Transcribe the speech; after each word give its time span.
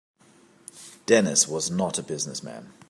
Dennis 1.05 1.47
was 1.47 1.69
not 1.69 1.99
a 1.99 2.01
business 2.01 2.41
man. 2.41 2.73